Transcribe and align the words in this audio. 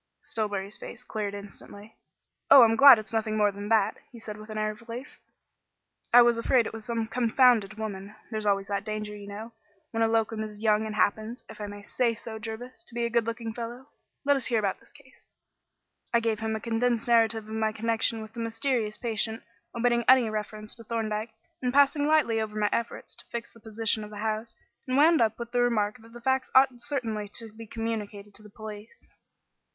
Stillbury's 0.19 0.79
face 0.79 1.03
cleared 1.03 1.35
instantly. 1.35 1.95
"Oh, 2.49 2.63
I'm 2.63 2.75
glad 2.75 2.97
it's 2.97 3.13
nothing 3.13 3.37
more 3.37 3.51
than 3.51 3.69
that," 3.69 3.97
he 4.11 4.17
said 4.17 4.35
with 4.35 4.49
an 4.49 4.57
air 4.57 4.71
of 4.71 4.81
relief. 4.89 5.19
"I 6.11 6.23
was 6.23 6.39
afraid, 6.39 6.65
it 6.65 6.73
was 6.73 6.85
some 6.85 7.05
confounded 7.05 7.75
woman. 7.75 8.15
There's 8.31 8.47
always 8.47 8.67
that 8.69 8.83
danger, 8.83 9.15
you 9.15 9.27
know, 9.27 9.51
when 9.91 10.01
a 10.01 10.07
locum 10.07 10.43
is 10.43 10.63
young 10.63 10.87
and 10.87 10.95
happens 10.95 11.43
if 11.47 11.61
I 11.61 11.67
may 11.67 11.83
say 11.83 12.15
so, 12.15 12.39
Jervis 12.39 12.83
to 12.85 12.95
be 12.95 13.05
a 13.05 13.11
good 13.11 13.27
looking 13.27 13.53
fellow. 13.53 13.89
Let 14.25 14.35
us 14.35 14.47
hear 14.47 14.57
about 14.57 14.79
this 14.79 14.91
case." 14.91 15.33
I 16.11 16.19
gave 16.19 16.39
him 16.39 16.55
a 16.55 16.59
condensed 16.59 17.07
narrative 17.07 17.47
of 17.47 17.53
my 17.53 17.71
connection 17.71 18.23
with 18.23 18.33
the 18.33 18.39
mysterious 18.39 18.97
patient, 18.97 19.43
omitting 19.75 20.03
any 20.07 20.31
reference 20.31 20.73
to 20.77 20.83
Thorndyke, 20.83 21.35
and 21.61 21.71
passing 21.71 22.07
lightly 22.07 22.41
over 22.41 22.57
my 22.59 22.69
efforts 22.71 23.15
to 23.17 23.25
fix 23.31 23.53
the 23.53 23.59
position 23.59 24.03
of 24.03 24.09
the 24.09 24.17
house, 24.17 24.55
and 24.87 24.97
wound 24.97 25.21
up 25.21 25.37
with 25.37 25.51
the 25.51 25.61
remark 25.61 25.97
that 25.99 26.13
the 26.13 26.21
facts 26.21 26.49
ought 26.55 26.81
certainly 26.81 27.27
to 27.35 27.53
be 27.53 27.67
communicated 27.67 28.33
to 28.33 28.41
the 28.41 28.49
police. 28.49 29.07